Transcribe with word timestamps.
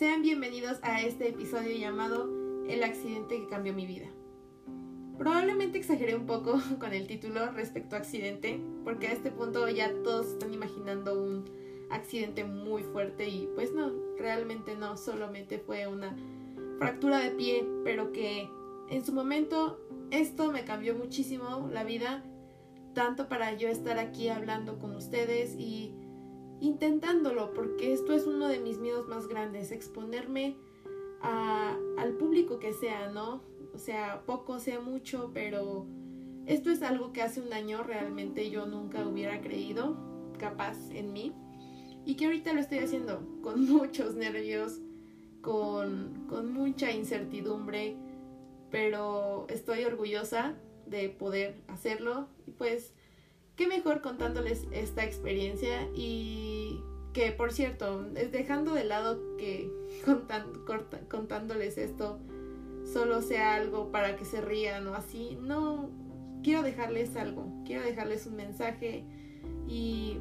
Sean 0.00 0.22
bienvenidos 0.22 0.78
a 0.80 1.02
este 1.02 1.28
episodio 1.28 1.76
llamado 1.76 2.26
El 2.66 2.84
accidente 2.84 3.38
que 3.38 3.48
cambió 3.48 3.74
mi 3.74 3.84
vida. 3.84 4.06
Probablemente 5.18 5.76
exageré 5.76 6.14
un 6.14 6.24
poco 6.24 6.58
con 6.80 6.94
el 6.94 7.06
título 7.06 7.50
respecto 7.52 7.96
a 7.96 7.98
accidente, 7.98 8.58
porque 8.82 9.08
a 9.08 9.12
este 9.12 9.30
punto 9.30 9.68
ya 9.68 9.92
todos 10.02 10.28
están 10.28 10.54
imaginando 10.54 11.22
un 11.22 11.44
accidente 11.90 12.44
muy 12.44 12.82
fuerte 12.82 13.28
y 13.28 13.50
pues 13.54 13.74
no, 13.74 13.92
realmente 14.16 14.74
no, 14.74 14.96
solamente 14.96 15.58
fue 15.58 15.86
una 15.86 16.16
fractura 16.78 17.18
de 17.18 17.32
pie, 17.32 17.68
pero 17.84 18.10
que 18.10 18.48
en 18.88 19.04
su 19.04 19.12
momento 19.12 19.78
esto 20.10 20.50
me 20.50 20.64
cambió 20.64 20.94
muchísimo 20.94 21.68
la 21.70 21.84
vida, 21.84 22.24
tanto 22.94 23.28
para 23.28 23.52
yo 23.52 23.68
estar 23.68 23.98
aquí 23.98 24.30
hablando 24.30 24.78
con 24.78 24.96
ustedes 24.96 25.54
y 25.58 25.94
intentándolo, 26.60 27.52
porque 27.52 27.92
esto 27.92 28.12
es 28.12 28.26
uno 28.26 28.48
de 28.48 28.60
mis 28.60 28.78
miedos 28.78 29.08
más 29.08 29.28
grandes, 29.28 29.72
exponerme 29.72 30.56
al 31.22 32.12
público 32.14 32.58
que 32.58 32.72
sea, 32.72 33.10
¿no? 33.10 33.42
O 33.74 33.78
sea, 33.78 34.22
poco, 34.26 34.58
sea 34.58 34.80
mucho, 34.80 35.30
pero 35.34 35.86
esto 36.46 36.70
es 36.70 36.82
algo 36.82 37.12
que 37.12 37.22
hace 37.22 37.40
un 37.40 37.52
año 37.52 37.82
realmente 37.82 38.50
yo 38.50 38.66
nunca 38.66 39.06
hubiera 39.06 39.40
creído 39.40 39.96
capaz 40.38 40.76
en 40.90 41.12
mí 41.12 41.34
y 42.04 42.16
que 42.16 42.26
ahorita 42.26 42.52
lo 42.52 42.60
estoy 42.60 42.78
haciendo 42.78 43.24
con 43.42 43.64
muchos 43.70 44.14
nervios, 44.14 44.80
con, 45.42 46.26
con 46.28 46.52
mucha 46.52 46.90
incertidumbre, 46.90 47.96
pero 48.70 49.46
estoy 49.48 49.84
orgullosa 49.84 50.54
de 50.86 51.08
poder 51.08 51.62
hacerlo 51.68 52.28
y 52.46 52.52
pues 52.52 52.94
qué 53.60 53.68
mejor 53.68 54.00
contándoles 54.00 54.66
esta 54.72 55.04
experiencia 55.04 55.86
y 55.94 56.80
que 57.12 57.30
por 57.30 57.52
cierto, 57.52 58.04
dejando 58.32 58.72
de 58.72 58.84
lado 58.84 59.36
que 59.36 59.70
contándoles 61.10 61.76
esto 61.76 62.18
solo 62.90 63.20
sea 63.20 63.56
algo 63.56 63.92
para 63.92 64.16
que 64.16 64.24
se 64.24 64.40
rían 64.40 64.86
o 64.86 64.94
así, 64.94 65.36
no, 65.42 65.90
quiero 66.42 66.62
dejarles 66.62 67.14
algo, 67.16 67.52
quiero 67.66 67.82
dejarles 67.82 68.26
un 68.26 68.36
mensaje 68.36 69.04
y, 69.68 70.16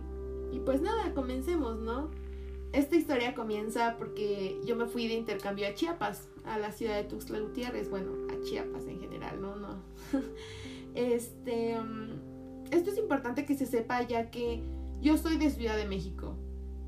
y 0.52 0.60
pues 0.66 0.82
nada, 0.82 1.14
comencemos, 1.14 1.80
¿no? 1.80 2.12
Esta 2.74 2.98
historia 2.98 3.36
comienza 3.36 3.96
porque 3.98 4.60
yo 4.66 4.76
me 4.76 4.86
fui 4.86 5.08
de 5.08 5.14
intercambio 5.14 5.66
a 5.66 5.74
Chiapas, 5.74 6.28
a 6.44 6.60
la 6.60 6.74
ciudad 6.74 6.98
de 6.98 7.06
Tuxtla 7.06 7.40
Gutiérrez, 7.40 7.90
bueno, 7.90 8.12
a 8.34 8.44
Chiapas 8.44 8.86
en 8.86 9.00
general, 9.00 9.42
¿no? 9.42 9.56
No. 9.56 9.82
este... 10.94 11.80
Mm, 11.80 12.09
esto 12.72 12.92
es 12.92 12.98
importante 12.98 13.46
que 13.46 13.56
se 13.56 13.66
sepa 13.66 14.02
ya 14.08 14.30
que 14.32 14.62
yo 15.02 15.18
soy 15.18 15.38
de 15.38 15.50
Ciudad 15.50 15.78
de 15.78 15.86
México 15.86 16.36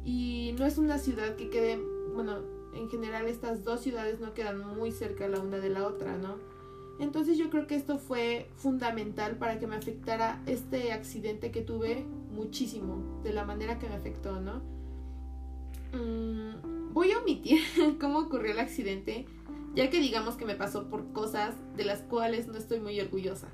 y 0.03 0.55
no 0.57 0.65
es 0.65 0.77
una 0.77 0.97
ciudad 0.97 1.35
que 1.35 1.49
quede, 1.49 1.79
bueno, 2.13 2.39
en 2.73 2.89
general 2.89 3.27
estas 3.27 3.63
dos 3.63 3.81
ciudades 3.81 4.19
no 4.19 4.33
quedan 4.33 4.59
muy 4.59 4.91
cerca 4.91 5.27
la 5.27 5.39
una 5.39 5.57
de 5.57 5.69
la 5.69 5.87
otra, 5.87 6.17
¿no? 6.17 6.37
Entonces 6.99 7.37
yo 7.37 7.49
creo 7.49 7.67
que 7.67 7.75
esto 7.75 7.97
fue 7.97 8.47
fundamental 8.57 9.37
para 9.37 9.59
que 9.59 9.67
me 9.67 9.75
afectara 9.75 10.41
este 10.45 10.93
accidente 10.93 11.51
que 11.51 11.61
tuve 11.61 12.05
muchísimo, 12.31 13.21
de 13.23 13.33
la 13.33 13.43
manera 13.43 13.79
que 13.79 13.89
me 13.89 13.95
afectó, 13.95 14.39
¿no? 14.39 14.61
Mm, 15.93 16.93
voy 16.93 17.11
a 17.11 17.19
omitir 17.19 17.59
cómo 17.99 18.19
ocurrió 18.19 18.51
el 18.51 18.59
accidente, 18.59 19.25
ya 19.73 19.89
que 19.89 19.99
digamos 19.99 20.35
que 20.35 20.45
me 20.45 20.55
pasó 20.55 20.89
por 20.89 21.11
cosas 21.11 21.55
de 21.75 21.85
las 21.85 22.01
cuales 22.01 22.47
no 22.47 22.57
estoy 22.57 22.79
muy 22.79 22.99
orgullosa. 22.99 23.47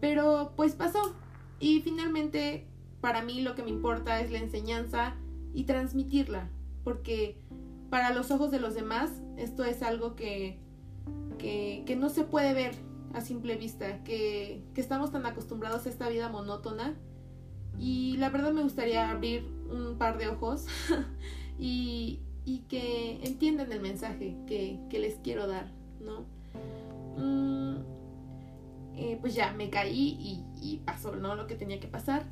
Pero 0.00 0.52
pues 0.56 0.74
pasó, 0.74 1.14
y 1.60 1.80
finalmente, 1.80 2.66
para 3.00 3.22
mí 3.22 3.40
lo 3.40 3.54
que 3.54 3.62
me 3.62 3.70
importa 3.70 4.20
es 4.20 4.30
la 4.30 4.38
enseñanza 4.38 5.14
y 5.52 5.64
transmitirla, 5.64 6.48
porque 6.82 7.38
para 7.90 8.12
los 8.12 8.30
ojos 8.30 8.50
de 8.50 8.60
los 8.60 8.74
demás 8.74 9.10
esto 9.36 9.64
es 9.64 9.82
algo 9.82 10.16
que, 10.16 10.58
que, 11.38 11.96
no 11.98 12.08
se 12.08 12.24
puede 12.24 12.52
ver 12.52 12.74
a 13.12 13.20
simple 13.20 13.56
vista, 13.56 14.02
que, 14.02 14.64
que 14.74 14.80
estamos 14.80 15.12
tan 15.12 15.26
acostumbrados 15.26 15.86
a 15.86 15.90
esta 15.90 16.08
vida 16.08 16.28
monótona 16.28 16.96
y 17.78 18.16
la 18.16 18.30
verdad 18.30 18.52
me 18.52 18.62
gustaría 18.62 19.10
abrir 19.10 19.46
un 19.70 19.96
par 19.98 20.18
de 20.18 20.28
ojos 20.28 20.66
y, 21.58 22.20
y, 22.44 22.60
que 22.68 23.20
entiendan 23.22 23.70
el 23.72 23.80
mensaje 23.80 24.36
que, 24.46 24.78
que 24.90 24.98
les 24.98 25.16
quiero 25.16 25.46
dar, 25.46 25.70
¿no? 26.00 26.24
Mm, 27.16 27.93
eh, 28.96 29.18
pues 29.20 29.34
ya 29.34 29.52
me 29.52 29.70
caí 29.70 30.42
y, 30.60 30.80
pasó, 30.84 31.16
¿no? 31.16 31.34
Lo 31.34 31.46
que 31.46 31.54
tenía 31.54 31.80
que 31.80 31.88
pasar. 31.88 32.24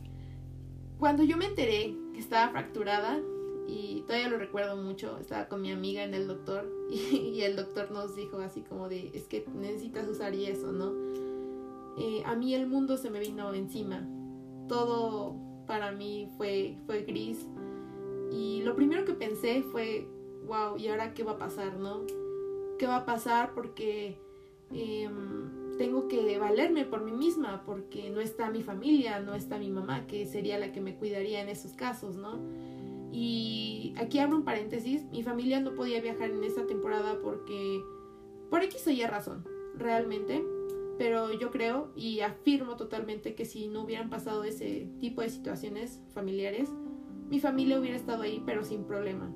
Cuando 0.98 1.24
yo 1.24 1.36
me 1.36 1.46
enteré 1.46 1.94
que 2.12 2.20
estaba 2.20 2.50
fracturada, 2.50 3.20
y 3.66 4.02
todavía 4.02 4.28
lo 4.28 4.38
recuerdo 4.38 4.76
mucho, 4.76 5.18
estaba 5.18 5.48
con 5.48 5.62
mi 5.62 5.72
amiga 5.72 6.02
en 6.02 6.14
el 6.14 6.26
doctor 6.26 6.68
y, 6.90 7.40
el 7.42 7.56
doctor 7.56 7.90
nos 7.90 8.14
dijo 8.16 8.38
así 8.38 8.62
como 8.62 8.88
de, 8.88 9.10
es 9.14 9.24
que 9.24 9.44
necesitas 9.54 10.08
usar 10.08 10.32
yeso, 10.32 10.72
¿no? 10.72 10.92
Eh, 11.98 12.22
a 12.24 12.34
mí 12.34 12.54
el 12.54 12.66
mundo 12.66 12.96
se 12.96 13.10
me 13.10 13.20
vino 13.20 13.52
encima, 13.54 14.06
todo 14.68 15.36
para 15.66 15.92
mí 15.92 16.28
fue, 16.36 16.78
fue 16.86 17.02
gris 17.02 17.46
y 18.30 18.62
lo 18.62 18.74
primero 18.74 19.04
que 19.04 19.12
pensé 19.12 19.62
fue, 19.62 20.08
wow, 20.46 20.76
¿y 20.78 20.88
ahora 20.88 21.12
qué 21.12 21.22
va 21.22 21.32
a 21.32 21.38
pasar, 21.38 21.76
no? 21.76 22.06
¿Qué 22.78 22.86
va 22.86 22.96
a 22.96 23.06
pasar? 23.06 23.52
Porque... 23.54 24.18
Em, 24.72 25.41
que 26.12 26.38
valerme 26.38 26.84
por 26.84 27.02
mí 27.02 27.12
misma 27.12 27.62
porque 27.64 28.10
no 28.10 28.20
está 28.20 28.50
mi 28.50 28.62
familia, 28.62 29.20
no 29.20 29.34
está 29.34 29.56
mi 29.56 29.70
mamá, 29.70 30.06
que 30.06 30.26
sería 30.26 30.58
la 30.58 30.70
que 30.70 30.82
me 30.82 30.94
cuidaría 30.94 31.40
en 31.40 31.48
esos 31.48 31.72
casos, 31.72 32.16
¿no? 32.16 32.38
Y 33.10 33.94
aquí 33.96 34.18
abro 34.18 34.36
un 34.36 34.44
paréntesis, 34.44 35.04
mi 35.10 35.22
familia 35.22 35.60
no 35.60 35.74
podía 35.74 36.02
viajar 36.02 36.30
en 36.30 36.44
esa 36.44 36.66
temporada 36.66 37.18
porque 37.22 37.80
por 38.50 38.62
X 38.62 38.86
o 38.86 38.90
Y 38.90 39.02
razón, 39.06 39.46
realmente, 39.74 40.44
pero 40.98 41.32
yo 41.32 41.50
creo 41.50 41.92
y 41.96 42.20
afirmo 42.20 42.76
totalmente 42.76 43.34
que 43.34 43.46
si 43.46 43.68
no 43.68 43.84
hubieran 43.84 44.10
pasado 44.10 44.44
ese 44.44 44.88
tipo 45.00 45.22
de 45.22 45.30
situaciones 45.30 45.98
familiares, 46.12 46.68
mi 47.30 47.40
familia 47.40 47.80
hubiera 47.80 47.96
estado 47.96 48.22
ahí, 48.22 48.42
pero 48.44 48.64
sin 48.64 48.84
problema. 48.84 49.32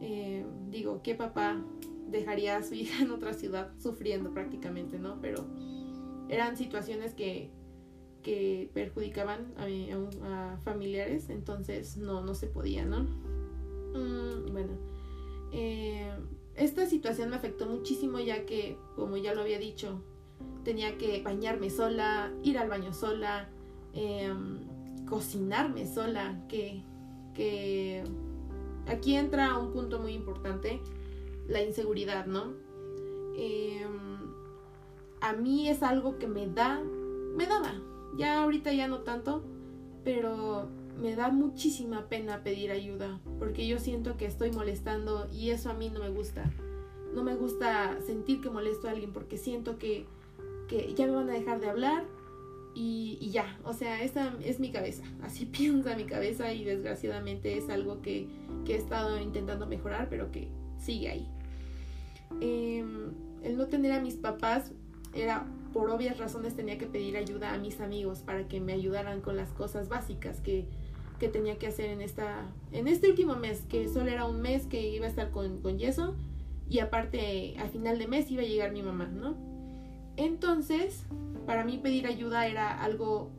Eh, 0.00 0.44
digo, 0.70 1.02
¿qué 1.04 1.14
papá 1.14 1.64
dejaría 2.08 2.56
a 2.56 2.62
su 2.64 2.74
hija 2.74 3.04
en 3.04 3.12
otra 3.12 3.32
ciudad 3.32 3.70
sufriendo 3.78 4.32
prácticamente, 4.32 4.98
¿no? 4.98 5.20
Pero 5.20 5.46
eran 6.30 6.56
situaciones 6.56 7.12
que, 7.12 7.50
que 8.22 8.70
perjudicaban 8.72 9.52
a, 9.58 10.54
a, 10.54 10.56
familiares, 10.58 11.28
entonces 11.28 11.96
no, 11.96 12.22
no 12.22 12.34
se 12.34 12.46
podía, 12.46 12.84
¿no? 12.84 13.02
Mm, 13.02 14.52
bueno, 14.52 14.72
eh, 15.52 16.12
esta 16.54 16.86
situación 16.86 17.30
me 17.30 17.36
afectó 17.36 17.66
muchísimo 17.66 18.20
ya 18.20 18.46
que, 18.46 18.78
como 18.94 19.16
ya 19.16 19.34
lo 19.34 19.42
había 19.42 19.58
dicho, 19.58 20.02
tenía 20.62 20.96
que 20.98 21.20
bañarme 21.22 21.68
sola, 21.68 22.32
ir 22.44 22.58
al 22.58 22.68
baño 22.68 22.92
sola, 22.92 23.48
em, 23.92 24.60
cocinarme 25.06 25.84
sola, 25.86 26.44
que, 26.48 26.82
que 27.34 28.04
aquí 28.86 29.16
entra 29.16 29.58
un 29.58 29.72
punto 29.72 29.98
muy 29.98 30.12
importante 30.12 30.80
la 31.48 31.60
inseguridad, 31.60 32.26
¿no? 32.26 32.54
Em, 33.36 34.09
a 35.20 35.32
mí 35.32 35.68
es 35.68 35.82
algo 35.82 36.18
que 36.18 36.26
me 36.26 36.46
da, 36.46 36.80
me 37.36 37.46
daba, 37.46 37.74
ya 38.16 38.42
ahorita 38.42 38.72
ya 38.72 38.88
no 38.88 39.00
tanto, 39.00 39.44
pero 40.04 40.68
me 41.00 41.14
da 41.16 41.30
muchísima 41.30 42.08
pena 42.08 42.42
pedir 42.42 42.70
ayuda, 42.70 43.20
porque 43.38 43.66
yo 43.66 43.78
siento 43.78 44.16
que 44.16 44.26
estoy 44.26 44.50
molestando 44.52 45.28
y 45.32 45.50
eso 45.50 45.70
a 45.70 45.74
mí 45.74 45.90
no 45.90 46.00
me 46.00 46.10
gusta. 46.10 46.50
No 47.14 47.24
me 47.24 47.34
gusta 47.34 47.98
sentir 48.06 48.40
que 48.40 48.50
molesto 48.50 48.86
a 48.86 48.92
alguien 48.92 49.12
porque 49.12 49.36
siento 49.36 49.78
que, 49.78 50.06
que 50.68 50.94
ya 50.94 51.06
me 51.06 51.12
van 51.12 51.28
a 51.28 51.32
dejar 51.32 51.60
de 51.60 51.68
hablar 51.68 52.04
y, 52.74 53.30
ya, 53.32 53.58
o 53.64 53.72
sea, 53.72 54.02
esa 54.02 54.32
es 54.44 54.60
mi 54.60 54.70
cabeza, 54.70 55.02
así 55.22 55.44
piensa 55.46 55.96
mi 55.96 56.04
cabeza 56.04 56.52
y 56.52 56.64
desgraciadamente 56.64 57.56
es 57.56 57.68
algo 57.68 58.00
que, 58.00 58.28
que 58.64 58.74
he 58.74 58.78
estado 58.78 59.20
intentando 59.20 59.66
mejorar, 59.66 60.08
pero 60.08 60.30
que 60.30 60.48
sigue 60.78 61.10
ahí. 61.10 61.28
Em, 62.40 63.10
el 63.42 63.56
no 63.56 63.66
tener 63.66 63.92
a 63.92 64.00
mis 64.00 64.14
papás 64.14 64.72
era 65.14 65.46
por 65.72 65.90
obvias 65.90 66.18
razones 66.18 66.54
tenía 66.54 66.78
que 66.78 66.86
pedir 66.86 67.16
ayuda 67.16 67.54
a 67.54 67.58
mis 67.58 67.80
amigos 67.80 68.20
para 68.20 68.48
que 68.48 68.60
me 68.60 68.72
ayudaran 68.72 69.20
con 69.20 69.36
las 69.36 69.50
cosas 69.50 69.88
básicas 69.88 70.40
que, 70.40 70.66
que 71.18 71.28
tenía 71.28 71.58
que 71.58 71.66
hacer 71.66 71.90
en 71.90 72.00
esta 72.00 72.46
en 72.72 72.88
este 72.88 73.08
último 73.08 73.36
mes 73.36 73.62
que 73.68 73.88
solo 73.88 74.10
era 74.10 74.26
un 74.26 74.40
mes 74.40 74.66
que 74.66 74.88
iba 74.88 75.06
a 75.06 75.08
estar 75.08 75.30
con, 75.30 75.60
con 75.60 75.78
yeso 75.78 76.14
y 76.68 76.80
aparte 76.80 77.56
al 77.58 77.68
final 77.70 77.98
de 77.98 78.06
mes 78.06 78.30
iba 78.30 78.42
a 78.42 78.46
llegar 78.46 78.72
mi 78.72 78.82
mamá 78.82 79.06
no 79.06 79.36
entonces 80.16 81.04
para 81.46 81.64
mí 81.64 81.78
pedir 81.78 82.06
ayuda 82.06 82.46
era 82.46 82.82
algo 82.82 83.30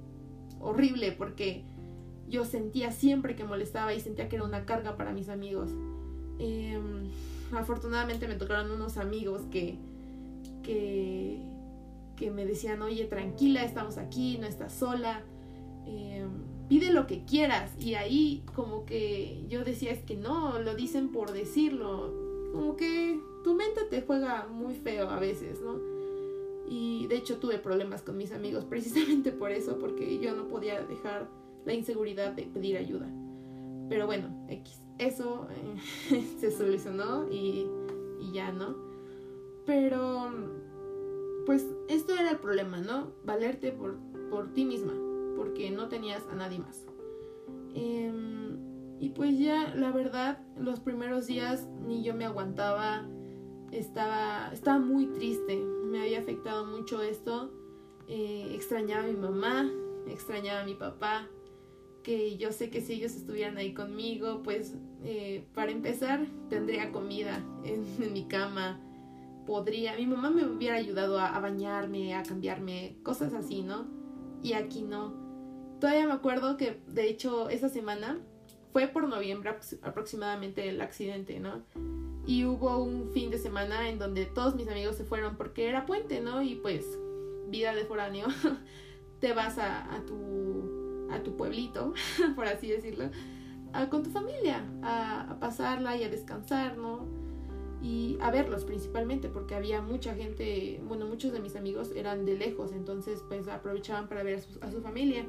horrible 0.59 1.11
porque 1.11 1.63
yo 2.31 2.45
sentía 2.45 2.91
siempre 2.91 3.35
que 3.35 3.43
molestaba 3.43 3.93
y 3.93 3.99
sentía 3.99 4.29
que 4.29 4.37
era 4.37 4.45
una 4.45 4.65
carga 4.65 4.95
para 4.95 5.11
mis 5.11 5.29
amigos. 5.29 5.69
Eh, 6.39 6.79
afortunadamente 7.51 8.27
me 8.27 8.35
tocaron 8.35 8.71
unos 8.71 8.97
amigos 8.97 9.41
que, 9.51 9.75
que, 10.63 11.30
me 12.29 12.45
decían, 12.45 12.81
oye, 12.81 13.05
tranquila, 13.05 13.63
estamos 13.63 13.97
aquí, 13.97 14.37
no 14.39 14.45
estás 14.45 14.73
sola, 14.73 15.23
em, 15.87 16.29
pide 16.67 16.91
lo 16.91 17.07
que 17.07 17.25
quieras. 17.25 17.71
Y 17.79 17.95
ahí 17.95 18.43
como 18.53 18.85
que 18.85 19.45
yo 19.49 19.63
decía, 19.63 19.91
es 19.91 20.03
que 20.03 20.15
no, 20.15 20.59
lo 20.59 20.75
dicen 20.75 21.11
por 21.11 21.31
decirlo. 21.31 22.13
como 22.53 22.75
que 22.75 23.17
tu 23.45 23.55
mente 23.55 23.81
te 23.89 24.01
juega 24.01 24.45
muy 24.47 24.75
feo 24.75 25.09
a 25.09 25.19
veces, 25.19 25.61
¿no? 25.61 25.79
Y 26.67 27.07
de 27.07 27.15
hecho 27.15 27.37
tuve 27.37 27.57
problemas 27.57 28.01
con 28.01 28.17
mis 28.17 28.33
amigos 28.33 28.65
precisamente 28.69 29.31
por 29.31 29.51
eso, 29.51 29.79
porque 29.79 30.19
yo 30.19 30.35
no 30.35 30.47
podía 30.47 30.81
dejar 30.83 31.29
la 31.65 31.73
inseguridad 31.73 32.33
de 32.33 32.43
pedir 32.43 32.77
ayuda. 32.77 33.07
Pero 33.89 34.05
bueno, 34.05 34.45
X. 34.49 34.81
Eso 34.97 35.47
eh, 35.49 36.21
se 36.39 36.51
solucionó 36.51 37.27
y 37.31 37.65
ya, 38.33 38.51
¿no? 38.51 38.91
Pero, 39.65 40.31
pues 41.45 41.65
esto 41.87 42.13
era 42.13 42.31
el 42.31 42.37
problema, 42.37 42.79
¿no? 42.79 43.11
Valerte 43.23 43.71
por, 43.71 43.97
por 44.29 44.53
ti 44.53 44.65
misma, 44.65 44.93
porque 45.35 45.71
no 45.71 45.87
tenías 45.87 46.25
a 46.31 46.35
nadie 46.35 46.59
más. 46.59 46.85
Em, 47.73 48.57
y 48.99 49.09
pues 49.09 49.39
ya, 49.39 49.73
la 49.75 49.91
verdad, 49.91 50.39
los 50.57 50.79
primeros 50.79 51.27
días 51.27 51.67
ni 51.87 52.03
yo 52.03 52.13
me 52.13 52.25
aguantaba, 52.25 53.07
estaba, 53.71 54.51
estaba 54.53 54.79
muy 54.79 55.07
triste, 55.07 55.57
me 55.57 56.01
había 56.01 56.19
afectado 56.19 56.65
mucho 56.65 57.01
esto, 57.01 57.51
eh, 58.07 58.51
extrañaba 58.53 59.03
a 59.03 59.07
mi 59.07 59.17
mamá, 59.17 59.71
extrañaba 60.07 60.61
a 60.61 60.65
mi 60.65 60.75
papá, 60.75 61.27
que 62.03 62.37
yo 62.37 62.51
sé 62.51 62.69
que 62.69 62.81
si 62.81 62.93
ellos 62.93 63.15
estuvieran 63.15 63.57
ahí 63.57 63.73
conmigo, 63.73 64.41
pues 64.43 64.75
eh, 65.03 65.45
para 65.53 65.71
empezar 65.71 66.25
tendría 66.49 66.91
comida 66.91 67.43
en, 67.63 68.13
mi 68.13 68.27
cama, 68.27 68.79
podría, 69.45 69.95
mi 69.95 70.05
mamá 70.05 70.29
me 70.29 70.45
hubiera 70.45 70.75
ayudado 70.75 71.19
a, 71.19 71.39
bañarme, 71.39 72.15
a 72.15 72.23
cambiarme, 72.23 72.97
cosas 73.03 73.33
así, 73.33 73.63
¿no? 73.63 73.87
Y 74.41 74.53
aquí 74.53 74.81
no. 74.83 75.13
Todavía 75.79 76.05
me 76.05 76.13
acuerdo 76.13 76.57
que, 76.57 76.81
de 76.87 77.09
hecho, 77.09 77.49
esa 77.49 77.69
semana 77.69 78.19
fue 78.71 78.87
por 78.87 79.07
noviembre 79.07 79.55
aproximadamente 79.81 80.69
el 80.69 80.81
accidente, 80.81 81.39
¿no? 81.39 81.63
Y 82.25 82.45
hubo 82.45 82.83
un 82.83 83.11
fin 83.11 83.31
de 83.31 83.37
semana 83.37 83.89
en 83.89 83.99
donde 83.99 84.25
todos 84.25 84.55
mis 84.55 84.67
amigos 84.67 84.95
se 84.95 85.03
fueron 85.03 85.37
porque 85.37 85.67
era 85.67 85.85
puente, 85.85 86.21
¿no? 86.21 86.41
Y 86.41 86.55
pues, 86.55 86.85
vida 87.47 87.73
de 87.73 87.85
foráneo, 87.85 88.27
te 89.19 89.33
vas 89.33 89.57
a, 89.57 89.93
a 89.93 90.05
tu 90.05 90.81
a 91.11 91.23
tu 91.23 91.35
pueblito, 91.35 91.93
por 92.35 92.47
así 92.47 92.69
decirlo, 92.69 93.09
con 93.89 94.03
tu 94.03 94.09
familia, 94.09 94.65
a, 94.81 95.37
pasarla 95.39 95.95
y 95.97 96.03
a 96.03 96.09
descansar, 96.09 96.77
¿no? 96.77 97.07
Y 97.81 98.17
a 98.21 98.29
verlos 98.29 98.63
principalmente, 98.63 99.27
porque 99.27 99.55
había 99.55 99.81
mucha 99.81 100.13
gente, 100.13 100.79
bueno, 100.87 101.07
muchos 101.07 101.33
de 101.33 101.39
mis 101.39 101.55
amigos 101.55 101.91
eran 101.95 102.25
de 102.25 102.37
lejos, 102.37 102.71
entonces 102.73 103.23
pues 103.27 103.47
aprovechaban 103.47 104.07
para 104.07 104.21
ver 104.21 104.39
a 104.61 104.71
su, 104.71 104.81
familia. 104.81 105.25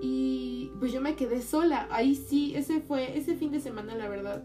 Y 0.00 0.70
pues 0.78 0.92
yo 0.92 1.00
me 1.00 1.14
quedé 1.14 1.42
sola, 1.42 1.86
ahí 1.90 2.14
sí, 2.14 2.54
ese 2.54 2.80
fue, 2.80 3.18
ese 3.18 3.36
fin 3.36 3.50
de 3.50 3.60
semana 3.60 3.94
la 3.94 4.08
verdad, 4.08 4.44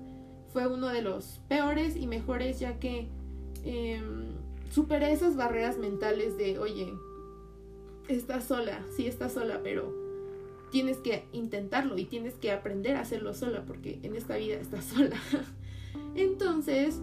fue 0.52 0.68
uno 0.68 0.88
de 0.88 1.02
los 1.02 1.40
peores 1.48 1.96
y 1.96 2.08
mejores, 2.08 2.60
ya 2.60 2.80
que 2.80 3.08
em, 3.64 4.34
superé 4.70 5.12
esas 5.14 5.38
barreras 5.38 5.78
mentales 5.78 6.38
de, 6.38 6.60
oye, 6.60 6.94
estás 8.08 8.46
sola, 8.46 8.84
sí 8.96 9.08
estás 9.08 9.34
sola, 9.34 9.62
pero 9.64 9.94
tienes 10.72 10.98
que 10.98 11.26
intentarlo 11.32 11.98
y 12.00 12.06
tienes 12.06 12.34
que 12.34 12.52
aprender 12.52 12.96
a 12.96 13.02
hacerlo 13.02 13.36
sola 13.36 13.64
porque 13.64 14.00
en 14.02 14.16
esta 14.16 14.38
vida 14.38 14.56
estás 14.56 14.86
sola. 14.96 15.18
Entonces, 16.16 17.00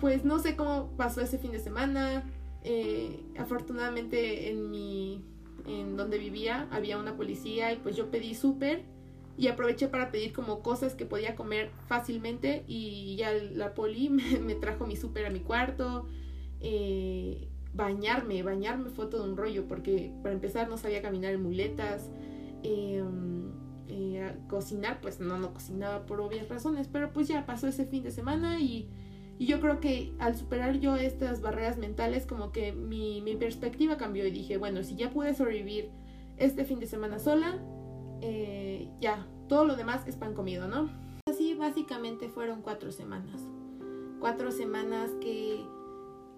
pues 0.00 0.24
no 0.24 0.38
sé 0.38 0.56
cómo 0.56 0.90
pasó 0.96 1.20
ese 1.20 1.38
fin 1.38 1.52
de 1.52 1.58
semana. 1.58 2.24
Eh, 2.62 3.20
afortunadamente 3.38 4.50
en 4.50 4.70
mi 4.70 5.22
en 5.66 5.96
donde 5.96 6.18
vivía 6.18 6.66
había 6.70 6.98
una 6.98 7.16
policía 7.16 7.72
y 7.72 7.76
pues 7.76 7.96
yo 7.96 8.10
pedí 8.10 8.34
súper 8.34 8.84
y 9.36 9.48
aproveché 9.48 9.88
para 9.88 10.10
pedir 10.10 10.32
como 10.32 10.62
cosas 10.62 10.94
que 10.94 11.06
podía 11.06 11.34
comer 11.34 11.70
fácilmente 11.88 12.64
y 12.66 13.16
ya 13.16 13.32
la 13.32 13.74
poli 13.74 14.08
me, 14.10 14.54
trajo 14.54 14.86
mi 14.86 14.96
súper 14.96 15.26
a 15.26 15.30
mi 15.30 15.40
cuarto. 15.40 16.06
Eh, 16.60 17.48
bañarme, 17.72 18.42
bañarme 18.42 18.90
fue 18.90 19.06
todo 19.06 19.24
un 19.24 19.36
rollo 19.36 19.66
porque 19.66 20.12
para 20.22 20.34
empezar 20.34 20.68
no 20.68 20.78
sabía 20.78 21.02
caminar 21.02 21.32
en 21.32 21.42
muletas. 21.42 22.10
Em, 22.62 23.52
eh, 23.88 24.34
cocinar, 24.48 25.00
pues 25.00 25.20
no, 25.20 25.38
no 25.38 25.52
cocinaba 25.52 26.06
por 26.06 26.20
obvias 26.20 26.48
razones, 26.48 26.88
pero 26.88 27.12
pues 27.12 27.28
ya 27.28 27.44
pasó 27.44 27.66
ese 27.66 27.84
fin 27.84 28.02
de 28.02 28.10
semana 28.10 28.60
y, 28.60 28.88
yo 29.38 29.60
creo 29.60 29.80
que 29.80 30.14
al 30.18 30.36
superar 30.36 30.78
yo 30.78 30.96
estas 30.96 31.40
barreras 31.40 31.78
mentales, 31.78 32.26
como 32.26 32.52
que 32.52 32.72
mi, 32.72 33.22
perspectiva 33.38 33.96
cambió 33.96 34.26
y 34.26 34.30
dije, 34.30 34.58
bueno, 34.58 34.82
si 34.82 34.96
ya 34.96 35.10
pude 35.10 35.34
sobrevivir 35.34 35.90
este 36.36 36.64
fin 36.64 36.78
de 36.80 36.86
semana 36.86 37.18
sola, 37.18 37.62
eh, 38.20 38.88
ya, 39.00 39.26
todo 39.48 39.64
lo 39.64 39.76
demás 39.76 40.06
es 40.06 40.16
pan 40.16 40.34
comido, 40.34 40.68
¿no? 40.68 40.88
Así 41.26 41.54
básicamente 41.54 42.28
fueron 42.28 42.62
cuatro 42.62 42.92
semanas. 42.92 43.40
Cuatro 44.20 44.52
semanas 44.52 45.10
que 45.20 45.64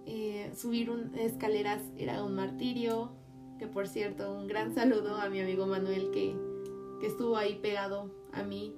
eh, 0.06 0.52
subir 0.54 0.90
escaleras 1.18 1.82
era 1.96 2.24
un 2.24 2.34
martirio, 2.34 3.12
que 3.58 3.66
por 3.66 3.88
cierto, 3.88 4.32
un 4.32 4.46
gran 4.46 4.74
saludo 4.74 5.16
a 5.16 5.28
mi 5.28 5.40
amigo 5.40 5.66
Manuel 5.66 6.10
que, 6.12 6.36
estuvo 7.02 7.36
ahí 7.36 7.60
pegado 7.60 8.10
a 8.32 8.42
mí, 8.42 8.74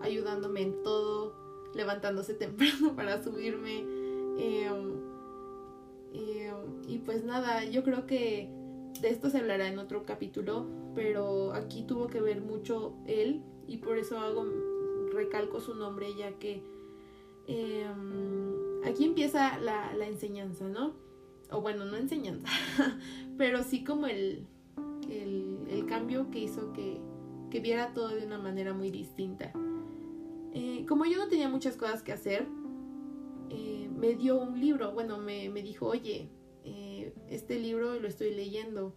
ayudándome 0.00 0.62
en 0.62 0.82
todo, 0.84 1.34
levantándose 1.74 2.34
temprano 2.34 2.94
para 2.96 3.22
subirme. 3.22 3.80
Em, 4.38 5.00
em, 6.12 6.88
y 6.88 6.98
pues 6.98 7.24
nada, 7.24 7.64
yo 7.64 7.82
creo 7.82 8.06
que 8.06 8.48
de 9.00 9.08
esto 9.08 9.30
se 9.30 9.38
hablará 9.38 9.68
en 9.68 9.78
otro 9.78 10.04
capítulo, 10.04 10.66
pero 10.94 11.52
aquí 11.52 11.82
tuvo 11.82 12.06
que 12.06 12.20
ver 12.20 12.40
mucho 12.40 12.94
él 13.06 13.42
y 13.66 13.78
por 13.78 13.98
eso 13.98 14.18
hago 14.18 14.44
recalco 15.12 15.60
su 15.60 15.74
nombre 15.74 16.08
ya 16.16 16.32
que 16.38 16.62
em, 17.46 18.84
aquí 18.84 19.04
empieza 19.04 19.58
la, 19.58 20.06
enseñanza, 20.06 20.68
¿no? 20.68 20.92
o 21.50 21.60
bueno, 21.60 21.84
no 21.84 21.96
enseñanza, 21.96 22.48
pero 23.38 23.62
sí 23.62 23.84
como 23.84 24.06
el, 24.06 24.46
el, 25.08 25.86
cambio 25.86 26.30
que 26.30 26.40
hizo 26.40 26.72
que, 26.72 26.98
que, 27.50 27.60
viera 27.60 27.92
todo 27.92 28.08
de 28.08 28.26
una 28.26 28.38
manera 28.38 28.72
muy 28.72 28.90
distinta. 28.90 29.52
Eh, 30.54 30.86
como 30.88 31.04
yo 31.04 31.18
no 31.18 31.28
tenía 31.28 31.48
muchas 31.48 31.76
cosas 31.76 32.02
que 32.02 32.12
hacer, 32.12 32.46
eh, 33.50 33.90
me 33.94 34.14
dio 34.14 34.36
un 34.40 34.60
libro, 34.60 34.92
bueno, 34.92 35.18
me, 35.18 35.50
me 35.50 35.62
dijo, 35.62 35.86
oye, 35.86 36.30
eh, 36.64 37.12
este 37.28 37.58
libro 37.58 37.98
lo 37.98 38.08
estoy 38.08 38.32
leyendo, 38.32 38.94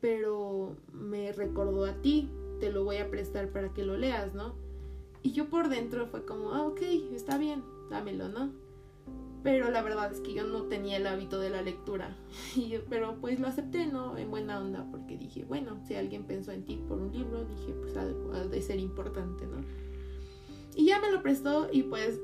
pero 0.00 0.76
me 0.92 1.32
recordó 1.32 1.84
a 1.84 2.00
ti, 2.00 2.30
te 2.60 2.70
lo 2.70 2.84
voy 2.84 2.96
a 2.96 3.10
prestar 3.10 3.50
para 3.50 3.74
que 3.74 3.84
lo 3.84 3.96
leas, 3.96 4.34
¿no? 4.34 4.54
Y 5.22 5.32
yo 5.32 5.48
por 5.48 5.68
dentro 5.68 6.06
fue 6.06 6.24
como, 6.24 6.52
ah, 6.52 6.66
ok, 6.66 6.80
está 7.12 7.36
bien, 7.36 7.62
dámelo, 7.90 8.28
¿no? 8.28 8.62
pero 9.42 9.70
la 9.70 9.82
verdad 9.82 10.12
es 10.12 10.20
que 10.20 10.34
yo 10.34 10.46
no 10.46 10.64
tenía 10.64 10.96
el 10.96 11.06
hábito 11.06 11.40
de 11.40 11.50
la 11.50 11.62
lectura. 11.62 12.16
Pero 12.88 13.16
pues 13.20 13.40
lo 13.40 13.48
acepté, 13.48 13.86
¿no? 13.86 14.16
En 14.16 14.30
buena 14.30 14.60
onda, 14.60 14.86
porque 14.90 15.16
dije, 15.16 15.44
bueno, 15.44 15.80
si 15.86 15.94
alguien 15.94 16.24
pensó 16.24 16.52
en 16.52 16.64
ti 16.64 16.80
por 16.88 16.98
un 16.98 17.12
libro, 17.12 17.44
dije, 17.44 17.72
pues 17.72 17.96
ha 17.96 18.04
de, 18.04 18.62
ser 18.62 18.78
importante, 18.78 19.46
¿no? 19.46 19.58
Y 20.74 20.86
ya 20.86 21.00
me 21.00 21.10
lo 21.10 21.22
prestó 21.22 21.68
y 21.70 21.82
pues 21.82 22.20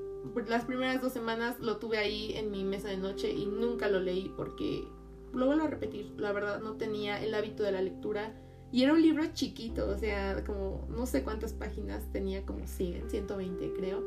las 0.46 0.64
primeras 0.64 1.00
dos 1.00 1.12
semanas 1.12 1.58
lo 1.60 1.78
tuve 1.78 1.98
ahí 1.98 2.32
en 2.34 2.50
mi 2.50 2.64
mesa 2.64 2.88
de 2.88 2.96
noche 2.96 3.30
y 3.30 3.46
nunca 3.46 3.88
lo 3.88 4.00
leí 4.00 4.32
porque, 4.36 4.86
lo 5.32 5.46
vuelvo 5.46 5.64
a 5.64 5.68
repetir, 5.68 6.12
la 6.16 6.32
verdad 6.32 6.60
no 6.60 6.74
tenía 6.74 7.22
el 7.22 7.34
hábito 7.34 7.62
de 7.62 7.72
la 7.72 7.82
lectura. 7.82 8.34
Y 8.70 8.82
era 8.82 8.92
un 8.92 9.00
libro 9.00 9.24
chiquito, 9.32 9.88
o 9.88 9.96
sea, 9.96 10.44
como 10.44 10.86
no 10.90 11.06
sé 11.06 11.24
cuántas 11.24 11.54
páginas 11.54 12.12
tenía, 12.12 12.44
como 12.44 12.66
100, 12.66 13.08
120 13.08 13.72
creo. 13.72 14.02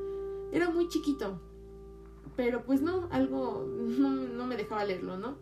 Era 0.51 0.69
muy 0.69 0.87
chiquito. 0.87 1.41
Pero 2.35 2.63
pues 2.63 2.81
no, 2.81 3.07
algo 3.11 3.65
no, 3.67 4.45
me 4.45 4.55
dejaba 4.55 4.85
leerlo, 4.85 5.17
¿no? 5.17 5.37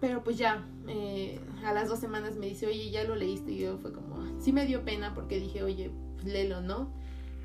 Pero 0.00 0.24
pues 0.24 0.38
ya, 0.38 0.66
eh, 0.88 1.38
a 1.64 1.72
las 1.72 1.88
dos 1.88 1.98
semanas 1.98 2.36
me 2.36 2.46
dice, 2.46 2.66
oye, 2.66 2.90
ya 2.90 3.04
lo 3.04 3.14
leíste. 3.14 3.52
Y 3.52 3.58
yo 3.58 3.78
fue 3.78 3.92
como, 3.92 4.40
sí 4.40 4.52
me 4.52 4.66
dio 4.66 4.84
pena 4.84 5.14
porque 5.14 5.38
dije, 5.38 5.62
oye, 5.62 5.90
pues 6.14 6.24
léelo, 6.24 6.62
¿no? 6.62 6.90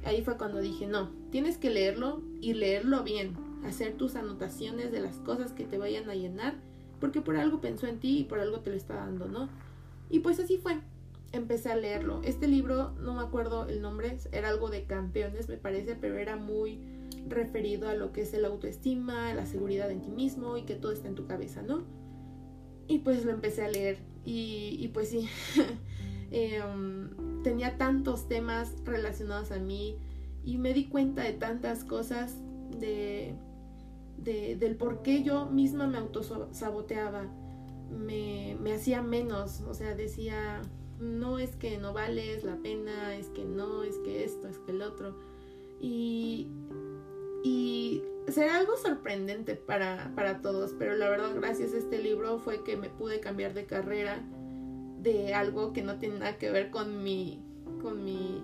Ahí 0.03 0.21
fue 0.21 0.37
cuando 0.37 0.59
dije, 0.59 0.87
no, 0.87 1.11
tienes 1.31 1.57
que 1.57 1.69
leerlo 1.69 2.21
y 2.41 2.53
leerlo 2.53 3.03
bien. 3.03 3.35
Hacer 3.65 3.93
tus 3.93 4.15
anotaciones 4.15 4.91
de 4.91 5.01
las 5.01 5.17
cosas 5.17 5.51
que 5.53 5.65
te 5.65 5.77
vayan 5.77 6.09
a 6.09 6.15
llenar. 6.15 6.55
Porque 6.99 7.21
por 7.21 7.37
algo 7.37 7.61
pensó 7.61 7.87
en 7.87 7.99
ti 7.99 8.19
y 8.19 8.23
por 8.23 8.39
algo 8.39 8.61
te 8.61 8.71
lo 8.71 8.75
está 8.75 8.95
dando, 8.95 9.27
¿no? 9.27 9.49
Y 10.09 10.19
pues 10.19 10.39
así 10.39 10.57
fue. 10.57 10.79
Empecé 11.31 11.71
a 11.71 11.75
leerlo. 11.75 12.21
Este 12.23 12.47
libro, 12.47 12.91
no 13.01 13.13
me 13.13 13.21
acuerdo 13.21 13.67
el 13.67 13.81
nombre, 13.81 14.17
era 14.31 14.49
algo 14.49 14.69
de 14.69 14.85
campeones, 14.85 15.49
me 15.49 15.57
parece, 15.57 15.95
pero 15.95 16.17
era 16.17 16.37
muy 16.37 16.79
referido 17.27 17.89
a 17.89 17.95
lo 17.95 18.13
que 18.13 18.21
es 18.21 18.33
el 18.33 18.45
autoestima, 18.45 19.33
la 19.33 19.45
seguridad 19.45 19.91
en 19.91 20.01
ti 20.01 20.09
mismo 20.09 20.57
y 20.57 20.63
que 20.63 20.75
todo 20.75 20.91
está 20.91 21.07
en 21.07 21.15
tu 21.15 21.27
cabeza, 21.27 21.61
¿no? 21.61 21.83
Y 22.87 22.99
pues 22.99 23.25
lo 23.25 23.31
empecé 23.31 23.63
a 23.63 23.69
leer 23.69 23.97
y, 24.29 24.89
pues 24.93 25.09
sí, 25.09 25.27
em, 26.31 27.09
tenía 27.47 27.77
tantos 27.77 28.27
temas 28.27 28.73
relacionados 28.83 29.51
a 29.51 29.57
mí 29.57 29.97
y 30.43 30.57
me 30.57 30.73
di 30.73 30.89
cuenta 30.89 31.23
de 31.23 31.31
tantas 31.31 31.85
cosas 31.85 32.35
de, 32.77 33.37
del 34.17 34.75
por 34.75 35.01
qué 35.01 35.23
yo 35.23 35.45
misma 35.45 35.87
me 35.87 35.97
autosaboteaba, 35.97 37.23
me, 37.89 38.57
me 38.59 38.73
hacía 38.73 39.01
menos, 39.01 39.61
o 39.61 39.73
sea, 39.73 39.95
decía, 39.95 40.61
no 40.99 41.39
es 41.39 41.55
que 41.55 41.77
no 41.77 41.93
vales 41.93 42.43
la 42.43 42.57
pena, 42.57 43.15
es 43.15 43.27
que 43.27 43.45
no, 43.45 43.83
es 43.83 43.95
que 43.99 44.25
esto, 44.25 44.49
es 44.49 44.57
que 44.57 44.73
el 44.73 44.81
otro. 44.81 45.15
Y 45.79 46.49
y 47.43 48.03
será 48.27 48.57
algo 48.57 48.75
sorprendente 48.75 49.55
para, 49.55 50.11
para 50.15 50.41
todos, 50.41 50.75
pero 50.77 50.95
la 50.95 51.09
verdad 51.09 51.33
gracias 51.33 51.73
a 51.73 51.77
este 51.77 51.99
libro 51.99 52.39
fue 52.39 52.65
que 52.65 52.75
me 52.75 52.89
pude 52.89 53.21
cambiar 53.21 53.53
de 53.53 53.65
carrera 53.65 54.21
de 55.07 55.33
algo 55.33 55.73
que 55.73 55.83
no 55.83 55.99
tiene 55.99 56.19
nada 56.19 56.37
que 56.37 56.51
ver 56.51 56.69
con 56.69 57.03
mi, 57.03 57.41
con 57.81 58.03
mi, 58.03 58.43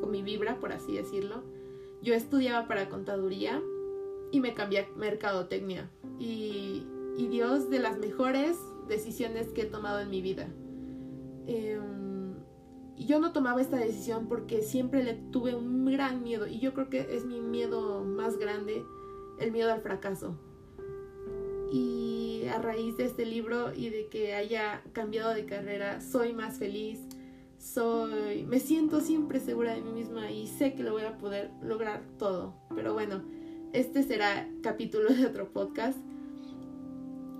con 0.00 0.10
mi 0.10 0.22
vibra, 0.22 0.60
por 0.60 0.72
así 0.72 0.94
decirlo. 0.94 1.42
Yo 2.02 2.14
estudiaba 2.14 2.66
para 2.68 2.88
contaduría 2.88 3.60
y 4.30 4.40
me 4.40 4.54
cambié 4.54 4.80
a 4.80 4.88
mercadotecnia. 4.96 5.90
Y, 6.18 6.86
y 7.16 7.28
Dios, 7.28 7.70
de 7.70 7.78
las 7.78 7.98
mejores 7.98 8.56
decisiones 8.88 9.48
que 9.48 9.62
he 9.62 9.66
tomado 9.66 10.00
en 10.00 10.10
mi 10.10 10.22
vida. 10.22 10.48
Eh, 11.46 11.80
yo 12.96 13.18
no 13.18 13.32
tomaba 13.32 13.60
esta 13.60 13.76
decisión 13.76 14.28
porque 14.28 14.62
siempre 14.62 15.02
le 15.02 15.14
tuve 15.14 15.54
un 15.54 15.84
gran 15.86 16.22
miedo 16.22 16.46
y 16.46 16.60
yo 16.60 16.72
creo 16.74 16.88
que 16.88 17.16
es 17.16 17.24
mi 17.24 17.40
miedo 17.40 18.04
más 18.04 18.38
grande, 18.38 18.84
el 19.38 19.50
miedo 19.50 19.72
al 19.72 19.80
fracaso. 19.80 20.36
Y 21.72 22.44
a 22.48 22.60
raíz 22.60 22.98
de 22.98 23.06
este 23.06 23.24
libro 23.24 23.72
y 23.74 23.88
de 23.88 24.08
que 24.08 24.34
haya 24.34 24.82
cambiado 24.92 25.32
de 25.32 25.46
carrera, 25.46 26.02
soy 26.02 26.34
más 26.34 26.58
feliz, 26.58 27.00
soy, 27.58 28.44
me 28.44 28.60
siento 28.60 29.00
siempre 29.00 29.40
segura 29.40 29.74
de 29.74 29.80
mí 29.80 29.90
misma 29.92 30.30
y 30.30 30.48
sé 30.48 30.74
que 30.74 30.82
lo 30.82 30.92
voy 30.92 31.04
a 31.04 31.16
poder 31.16 31.50
lograr 31.62 32.02
todo. 32.18 32.54
Pero 32.74 32.92
bueno, 32.92 33.22
este 33.72 34.02
será 34.02 34.46
capítulo 34.62 35.14
de 35.14 35.24
otro 35.24 35.48
podcast. 35.50 35.98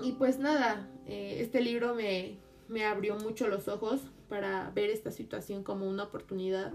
Y 0.02 0.12
pues 0.12 0.38
nada, 0.38 0.88
eh, 1.06 1.36
este 1.40 1.60
libro 1.60 1.94
me, 1.94 2.38
me 2.68 2.86
abrió 2.86 3.16
mucho 3.16 3.48
los 3.48 3.68
ojos 3.68 4.00
para 4.30 4.70
ver 4.70 4.88
esta 4.88 5.10
situación 5.10 5.62
como 5.62 5.86
una 5.86 6.04
oportunidad. 6.04 6.72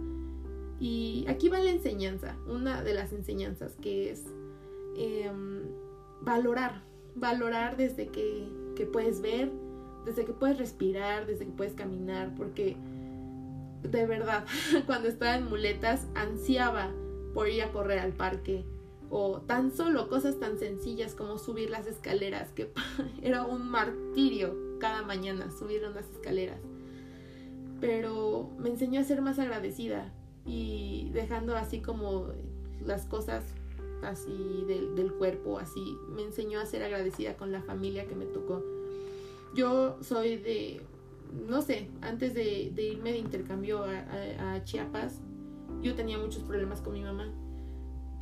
Y 0.79 1.25
aquí 1.27 1.49
va 1.49 1.57
la 1.57 1.71
enseñanza, 1.71 2.37
una 2.47 2.83
de 2.83 2.93
las 2.93 3.13
enseñanzas 3.13 3.75
que 3.81 4.11
es 4.11 4.25
em, 4.95 5.63
valorar, 6.21 6.83
valorar 7.19 7.77
desde 7.77 8.07
que, 8.07 8.47
que 8.75 8.85
puedes 8.85 9.21
ver, 9.21 9.51
desde 10.05 10.25
que 10.25 10.33
puedes 10.33 10.57
respirar, 10.57 11.25
desde 11.25 11.45
que 11.45 11.51
puedes 11.51 11.73
caminar, 11.73 12.33
porque 12.35 12.77
de 13.83 14.05
verdad, 14.05 14.45
cuando 14.85 15.07
estaba 15.07 15.35
en 15.35 15.49
muletas, 15.49 16.07
ansiaba 16.15 16.91
por 17.33 17.49
ir 17.49 17.63
a 17.63 17.71
correr 17.71 17.99
al 17.99 18.13
parque, 18.13 18.65
o 19.09 19.41
tan 19.41 19.71
solo 19.71 20.09
cosas 20.09 20.39
tan 20.39 20.59
sencillas 20.59 21.13
como 21.13 21.37
subir 21.37 21.69
las 21.69 21.87
escaleras, 21.87 22.51
que 22.51 22.71
era 23.21 23.45
un 23.45 23.69
martirio 23.69 24.55
cada 24.79 25.01
mañana 25.01 25.51
subir 25.51 25.83
unas 25.85 26.09
escaleras. 26.09 26.59
Pero 27.79 28.49
me 28.57 28.69
enseñó 28.69 28.99
a 28.99 29.03
ser 29.03 29.21
más 29.21 29.39
agradecida 29.39 30.11
y 30.45 31.09
dejando 31.13 31.55
así 31.55 31.79
como 31.81 32.27
las 32.83 33.05
cosas 33.05 33.43
así 34.03 34.65
del, 34.67 35.13
cuerpo, 35.13 35.59
así, 35.59 35.97
me 36.09 36.23
enseñó 36.23 36.59
a 36.59 36.65
ser 36.65 36.83
agradecida 36.83 37.35
con 37.37 37.51
la 37.51 37.61
familia 37.61 38.07
que 38.07 38.15
me 38.15 38.25
tocó. 38.25 38.63
Yo 39.55 39.97
soy 40.01 40.37
de, 40.37 40.81
no 41.47 41.61
sé, 41.61 41.89
antes 42.01 42.33
de, 42.33 42.71
irme 42.77 43.11
de 43.11 43.17
intercambio 43.19 43.83
a, 43.83 44.63
Chiapas, 44.63 45.21
yo 45.81 45.95
tenía 45.95 46.17
muchos 46.17 46.43
problemas 46.43 46.81
con 46.81 46.93
mi 46.93 47.01
mamá. 47.01 47.31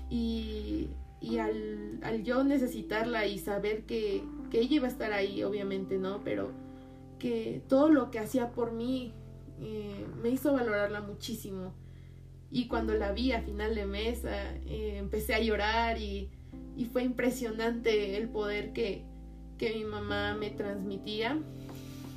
Y, 0.09 0.89
y 1.19 1.37
al, 1.39 1.99
al, 2.03 2.23
yo 2.23 2.43
necesitarla 2.43 3.25
y 3.25 3.39
saber 3.39 3.85
que, 3.85 4.23
que 4.51 4.59
ella 4.59 4.75
iba 4.75 4.87
a 4.87 4.91
estar 4.91 5.13
ahí, 5.13 5.43
obviamente, 5.43 5.97
¿no? 5.97 6.21
Pero 6.23 6.51
que 7.19 7.61
todo 7.67 7.89
lo 7.89 8.11
que 8.11 8.19
hacía 8.19 8.51
por 8.51 8.71
mí 8.71 9.13
eh, 9.59 10.05
me 10.21 10.29
hizo 10.29 10.53
valorarla 10.53 11.01
muchísimo. 11.01 11.73
Y 12.51 12.67
cuando 12.67 12.93
la 12.93 13.11
vi 13.11 13.31
a 13.31 13.41
final 13.41 13.75
de 13.75 13.85
mes, 13.85 14.23
eh, 14.25 14.97
empecé 14.97 15.33
a 15.33 15.41
llorar 15.41 15.99
y, 15.99 16.29
y, 16.77 16.85
fue 16.85 17.03
impresionante 17.03 18.17
el 18.17 18.29
poder 18.29 18.71
que, 18.71 19.03
que 19.57 19.73
mi 19.73 19.83
mamá 19.83 20.35
me 20.35 20.51
transmitía. 20.51 21.39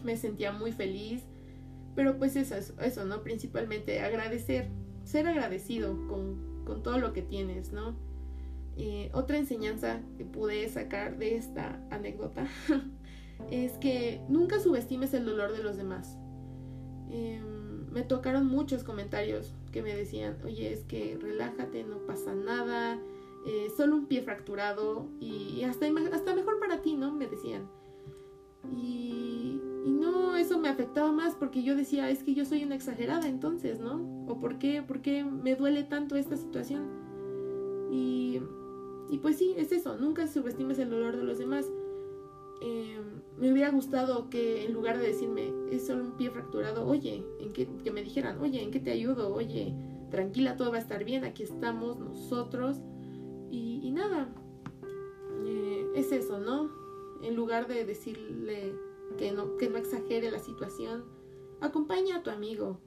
Me 0.05 0.17
sentía 0.17 0.53
muy 0.53 0.73
feliz. 0.73 1.23
Pero 1.97 2.19
pues 2.19 2.37
eso, 2.37 2.55
eso 2.81 3.05
¿no? 3.05 3.23
Principalmente 3.23 4.01
agradecer, 4.01 4.69
ser 5.05 5.27
agradecido 5.27 6.07
con, 6.07 6.63
con 6.65 6.83
todo 6.83 6.99
lo 6.99 7.13
que 7.13 7.23
tienes, 7.23 7.73
¿no? 7.73 7.97
Eh, 8.81 9.11
otra 9.13 9.39
enseñanza 9.39 10.01
que 10.17 10.25
pude 10.25 10.69
sacar 10.69 11.19
de 11.19 11.35
esta 11.35 11.81
anécdota 11.91 12.47
es 13.51 13.73
que 13.73 14.21
nunca 14.29 14.61
subestimes 14.61 15.13
el 15.15 15.25
dolor 15.25 15.51
de 15.51 15.65
los 15.65 15.77
demás. 15.77 16.17
Em, 17.11 17.91
me 17.91 18.03
tocaron 18.03 18.47
muchos 18.47 18.85
comentarios 18.85 19.53
que 19.69 19.83
me 19.83 19.95
decían, 19.95 20.39
oye, 20.45 20.73
es 20.73 20.85
que 20.85 21.19
relájate, 21.21 21.85
no 21.85 21.99
pasa 22.07 22.35
nada, 22.35 23.01
eh, 23.47 23.69
solo 23.77 23.97
un 23.97 24.07
pie 24.07 24.23
fracturado 24.23 25.09
y, 25.21 25.63
hasta, 25.65 25.87
hasta 26.13 26.35
mejor 26.35 26.59
para 26.59 26.83
ti, 26.83 26.95
¿no? 26.95 27.13
Me 27.13 27.27
decían. 27.27 27.69
Y, 28.77 29.61
no, 29.87 30.37
eso 30.37 30.59
me 30.59 30.69
afectaba 30.69 31.13
más 31.13 31.35
porque 31.35 31.63
yo 31.63 31.75
decía, 31.75 32.11
es 32.11 32.23
que 32.23 32.35
yo 32.35 32.45
soy 32.45 32.65
una 32.65 32.75
exagerada 32.75 33.29
entonces, 33.29 33.81
¿no? 33.81 34.27
¿O 34.29 34.39
por 34.39 34.59
qué, 34.59 34.83
por 34.83 35.01
qué 35.01 35.25
me 35.25 35.55
duele 35.55 35.85
tanto 35.85 36.17
esta 36.17 36.37
situación? 36.37 36.89
Y, 37.91 38.41
y 39.11 39.19
pues 39.19 39.37
sí, 39.37 39.55
es 39.57 39.73
eso, 39.73 39.97
nunca 39.97 40.27
subestimes 40.27 40.79
el 40.79 40.91
dolor 40.91 41.17
de 41.17 41.25
los 41.25 41.39
demás. 41.39 41.67
Eh, 42.61 43.01
me 43.39 43.53
hubiera 43.53 43.71
gustado 43.71 44.29
que 44.31 44.65
en 44.65 44.73
lugar 44.73 44.99
de 44.99 45.07
decirme 45.07 45.53
es 45.71 45.87
solo 45.87 46.05
un 46.05 46.13
pie 46.17 46.31
fracturado, 46.31 46.87
oye, 46.87 47.25
en 47.41 47.53
que, 47.53 47.69
que, 47.85 47.91
me 47.91 48.03
dijeran, 48.03 48.41
oye, 48.41 48.63
¿en 48.63 48.71
qué 48.71 48.81
te 48.81 48.91
ayudo? 48.91 49.33
Oye, 49.33 49.75
tranquila, 50.11 50.57
todo 50.57 50.71
va 50.71 50.77
a 50.79 50.81
estar 50.81 51.05
bien, 51.05 51.25
aquí 51.25 51.45
estamos 51.45 51.99
nosotros. 51.99 52.81
Y, 53.51 53.91
nada, 53.93 54.29
eh, 55.47 55.87
es 55.95 56.13
eso, 56.13 56.39
¿no? 56.39 56.71
En 57.23 57.35
lugar 57.35 57.67
de 57.67 57.85
decirle 57.85 58.75
que 59.17 59.33
no, 59.33 59.57
que 59.57 59.71
no 59.71 59.79
exagere 59.79 60.31
la 60.31 60.39
situación, 60.39 61.05
acompaña 61.61 62.17
a 62.17 62.23
tu 62.23 62.31
amigo. 62.31 62.81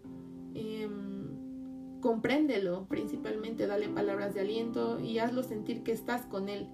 Em, 0.54 2.02
compréndelo 2.02 2.88
principalmente, 2.88 3.68
dale 3.68 3.90
palabras 3.90 4.34
de 4.34 4.42
aliento 4.42 5.00
y 5.00 5.20
hazlo 5.20 5.44
sentir 5.44 5.84
que 5.84 5.92
estás 5.92 6.26
con 6.26 6.50
él 6.50 6.68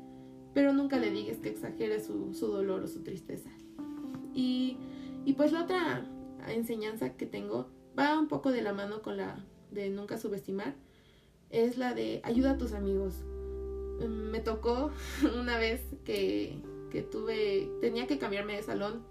pero 0.53 0.73
nunca 0.73 0.97
le 0.97 1.11
digas 1.11 1.37
que 1.37 1.49
exagere 1.49 1.99
su, 1.99 2.31
dolor 2.39 2.83
o 2.83 2.87
su 2.87 3.03
tristeza. 3.03 3.49
Y, 4.33 4.77
pues 5.35 5.51
la 5.51 5.63
otra 5.63 6.05
enseñanza 6.47 7.13
que 7.13 7.25
tengo 7.25 7.69
va 7.97 8.17
un 8.17 8.27
poco 8.27 8.51
de 8.51 8.61
la 8.61 8.73
mano 8.73 9.01
con 9.01 9.17
la 9.17 9.43
de 9.71 9.89
nunca 9.89 10.17
subestimar, 10.17 10.75
es 11.49 11.77
la 11.77 11.93
de 11.93 12.21
ayuda 12.23 12.51
a 12.51 12.57
tus 12.57 12.73
amigos. 12.73 13.23
Mm, 13.99 14.31
me 14.31 14.39
tocó 14.39 14.91
una 15.39 15.57
vez 15.57 15.81
que, 16.05 16.61
que 16.91 17.01
tuve, 17.01 17.69
tenía 17.81 18.07
que 18.07 18.17
cambiarme 18.17 18.55
de 18.55 18.63
salón 18.63 19.03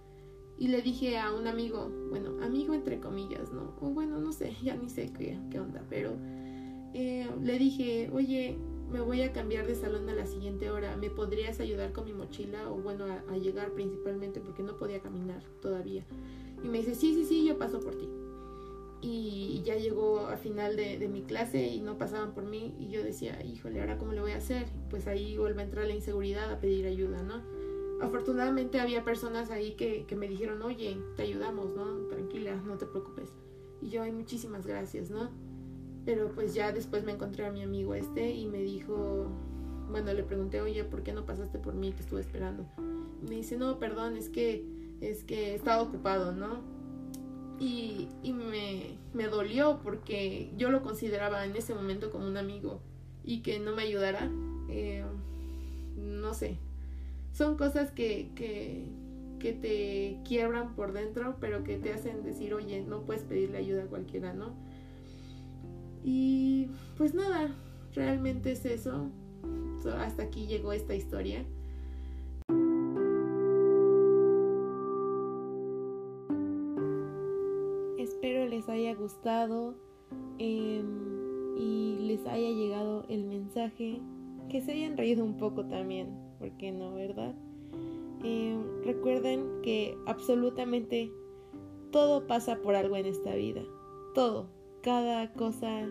y 0.58 0.68
le 0.68 0.80
dije 0.80 1.18
a 1.18 1.34
un 1.34 1.46
amigo, 1.46 1.90
bueno, 2.08 2.42
amigo 2.42 2.72
entre 2.72 2.98
comillas, 2.98 3.52
¿no? 3.52 3.74
O 3.80 3.90
bueno, 3.90 4.18
no 4.18 4.32
sé, 4.32 4.54
ya 4.62 4.74
ni 4.74 4.88
sé 4.88 5.12
qué, 5.12 5.38
qué 5.50 5.60
onda, 5.60 5.84
pero 5.90 6.16
eh, 6.94 7.28
le 7.42 7.58
dije, 7.58 8.08
oye, 8.12 8.56
me 8.90 9.00
voy 9.00 9.22
a 9.22 9.32
cambiar 9.32 9.66
de 9.66 9.74
salón 9.74 10.08
a 10.08 10.14
la 10.14 10.26
siguiente 10.26 10.70
hora, 10.70 10.96
¿me 10.96 11.10
podrías 11.10 11.60
ayudar 11.60 11.92
con 11.92 12.04
mi 12.04 12.12
mochila? 12.12 12.70
O 12.70 12.76
bueno, 12.76 13.04
a, 13.04 13.36
llegar 13.36 13.70
principalmente 13.72 14.40
porque 14.40 14.62
no 14.62 14.76
podía 14.76 15.00
caminar 15.00 15.42
todavía. 15.60 16.04
Y 16.62 16.68
me 16.68 16.78
dice, 16.78 16.94
sí, 16.94 17.14
sí, 17.14 17.24
sí, 17.24 17.44
yo 17.46 17.58
paso 17.58 17.80
por 17.80 17.96
ti. 17.96 18.08
Y 19.02 19.62
ya 19.64 19.76
llegó 19.76 20.20
a 20.20 20.36
final 20.36 20.76
de, 20.76 21.06
mi 21.08 21.22
clase 21.22 21.66
y 21.66 21.80
no 21.80 21.98
pasaban 21.98 22.32
por 22.32 22.44
mí 22.44 22.74
y 22.80 22.88
yo 22.88 23.02
decía, 23.02 23.42
híjole, 23.44 23.80
¿ahora 23.80 23.98
cómo 23.98 24.12
le 24.12 24.20
voy 24.20 24.32
a 24.32 24.36
hacer? 24.36 24.66
Pues 24.90 25.06
ahí 25.06 25.36
vuelve 25.36 25.60
a 25.60 25.64
entrar 25.64 25.86
la 25.86 25.94
inseguridad 25.94 26.50
a 26.50 26.60
pedir 26.60 26.86
ayuda, 26.86 27.22
¿no? 27.22 27.42
Afortunadamente 28.00 28.80
había 28.80 29.04
personas 29.04 29.50
ahí 29.50 29.72
que, 29.72 30.04
que 30.06 30.16
me 30.16 30.28
dijeron, 30.28 30.60
oye, 30.62 30.98
te 31.16 31.22
ayudamos, 31.22 31.74
¿no? 31.74 32.06
Tranquila, 32.08 32.56
no 32.66 32.78
te 32.78 32.86
preocupes. 32.86 33.30
Y 33.80 33.90
yo, 33.90 34.02
ay, 34.02 34.12
muchísimas 34.12 34.66
gracias, 34.66 35.10
¿no? 35.10 35.30
Pero 36.06 36.30
pues 36.30 36.54
ya 36.54 36.72
después 36.72 37.04
me 37.04 37.12
encontré 37.12 37.44
a 37.44 37.50
mi 37.52 37.62
amigo 37.62 37.94
este 37.94 38.30
y 38.30 38.46
me 38.46 38.62
dijo, 38.62 39.26
bueno, 39.90 40.14
le 40.14 40.22
pregunté, 40.22 40.60
oye, 40.60 40.84
¿por 40.84 41.02
qué 41.02 41.12
no 41.12 41.26
pasaste 41.26 41.58
por 41.58 41.74
mí? 41.74 41.92
Te 41.92 42.02
estuve 42.02 42.20
esperando. 42.20 42.64
me 43.28 43.34
dice, 43.34 43.56
no, 43.56 43.78
perdón, 43.78 44.16
es 44.16 44.28
que, 44.28 44.64
es 45.00 45.24
que 45.24 45.54
estaba 45.54 45.82
ocupado, 45.82 46.32
¿no? 46.32 46.60
Y, 47.58 48.08
y 48.22 48.32
me, 48.32 48.98
me 49.14 49.28
dolió 49.28 49.80
porque 49.82 50.52
yo 50.56 50.70
lo 50.70 50.82
consideraba 50.82 51.44
en 51.44 51.56
ese 51.56 51.74
momento 51.74 52.10
como 52.10 52.26
un 52.26 52.36
amigo 52.36 52.80
y 53.24 53.42
que 53.42 53.58
no 53.58 53.74
me 53.74 53.82
ayudara, 53.82 54.30
eh, 54.68 55.04
no 55.96 56.34
sé. 56.34 56.58
Son 57.32 57.56
cosas 57.56 57.90
que, 57.90 58.30
que, 58.36 58.84
que 59.40 59.52
te 59.52 60.20
quiebran 60.26 60.76
por 60.76 60.92
dentro, 60.92 61.36
pero 61.40 61.64
que 61.64 61.76
te 61.78 61.92
hacen 61.92 62.22
decir, 62.22 62.54
oye, 62.54 62.84
no 62.86 63.02
puedes 63.02 63.24
pedirle 63.24 63.58
ayuda 63.58 63.84
a 63.84 63.86
cualquiera, 63.86 64.32
¿no? 64.32 64.54
Y 66.08 66.68
pues 66.96 67.14
nada, 67.14 67.52
realmente 67.92 68.52
es 68.52 68.64
eso. 68.64 69.10
hasta 69.98 70.22
aquí 70.22 70.46
llegó 70.46 70.72
esta 70.72 70.94
historia. 70.94 71.44
Espero 77.98 78.46
les 78.46 78.68
haya 78.68 78.94
gustado 78.94 79.74
em, 80.38 81.56
y 81.56 81.98
les 82.02 82.24
haya 82.26 82.50
llegado 82.50 83.04
el 83.08 83.24
mensaje. 83.24 84.00
que 84.48 84.62
se 84.62 84.74
hayan 84.74 84.96
reído 84.96 85.24
un 85.24 85.38
poco 85.38 85.64
también, 85.64 86.06
¿por 86.38 86.52
qué 86.52 86.70
no, 86.70 86.94
verdad? 86.94 87.34
Eh, 88.22 88.56
recuerden 88.84 89.60
que 89.62 89.98
absolutamente 90.06 91.10
todo 91.90 92.28
pasa 92.28 92.62
por 92.62 92.76
algo 92.76 92.94
en 92.94 93.06
esta 93.06 93.34
vida, 93.34 93.64
todo, 94.14 94.48
cada 94.86 95.32
cosa 95.32 95.88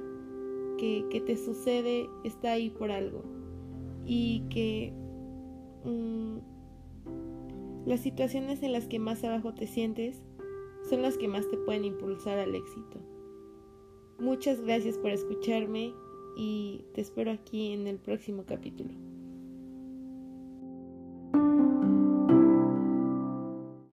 que, 0.78 1.06
que 1.10 1.20
te 1.20 1.36
sucede 1.36 2.10
está 2.24 2.54
ahí 2.54 2.70
por 2.70 2.92
algo 2.92 3.24
y 4.06 4.46
que 4.50 4.94
mm, 5.84 6.38
las 7.86 8.00
situaciones 8.00 8.64
en 8.64 8.72
las 8.72 8.88
que 8.88 9.00
más 9.00 9.22
abajo 9.26 9.54
te 9.54 9.68
sientes 9.68 10.24
son 10.90 11.02
las 11.02 11.18
que 11.18 11.28
más 11.28 11.46
te 11.50 11.58
pueden 11.58 11.84
impulsar 11.84 12.40
al 12.40 12.56
éxito. 12.56 13.02
Muchas 14.18 14.62
gracias 14.62 14.98
por 14.98 15.12
escucharme 15.12 15.94
y 16.38 16.86
te 16.94 17.02
espero 17.02 17.32
aquí 17.32 17.74
en 17.74 17.88
el 17.88 18.00
próximo 18.00 18.46
capítulo. 18.46 18.94